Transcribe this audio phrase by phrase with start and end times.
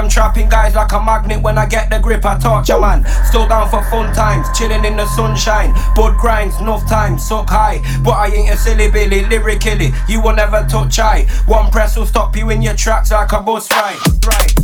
[0.00, 2.24] them trapping guys like a magnet when I get the grip.
[2.24, 3.04] I torture man.
[3.24, 5.74] Still down for fun times, chilling in the sunshine.
[5.94, 7.80] Bud grinds, enough time, suck high.
[8.02, 9.92] But I ain't a silly billy, lyrically.
[10.08, 11.26] You will never touch I.
[11.46, 13.98] One press will stop you in your tracks like a bus ride.
[14.26, 14.59] Right.